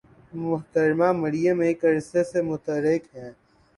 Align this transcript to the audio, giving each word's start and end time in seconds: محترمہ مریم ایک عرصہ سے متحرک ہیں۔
محترمہ 0.43 1.09
مریم 1.21 1.57
ایک 1.65 1.79
عرصہ 1.85 2.21
سے 2.31 2.41
متحرک 2.41 3.03
ہیں۔ 3.15 3.31